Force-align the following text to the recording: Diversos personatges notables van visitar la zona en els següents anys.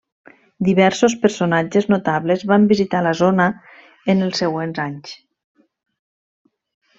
Diversos 0.67 1.15
personatges 1.25 1.85
notables 1.93 2.45
van 2.53 2.65
visitar 2.71 3.03
la 3.09 3.11
zona 3.19 3.47
en 4.15 4.25
els 4.29 4.41
següents 4.45 4.83
anys. 4.89 5.13